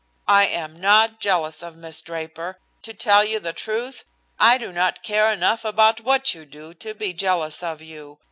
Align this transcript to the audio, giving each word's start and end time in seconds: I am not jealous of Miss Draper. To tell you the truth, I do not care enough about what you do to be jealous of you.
I 0.33 0.47
am 0.47 0.79
not 0.81 1.19
jealous 1.19 1.61
of 1.61 1.75
Miss 1.77 2.01
Draper. 2.01 2.57
To 2.81 2.91
tell 2.91 3.23
you 3.23 3.37
the 3.39 3.53
truth, 3.53 4.03
I 4.39 4.57
do 4.57 4.71
not 4.71 5.03
care 5.03 5.31
enough 5.31 5.63
about 5.63 6.01
what 6.01 6.33
you 6.33 6.43
do 6.43 6.73
to 6.73 6.95
be 6.95 7.13
jealous 7.13 7.61
of 7.61 7.83
you. 7.83 8.17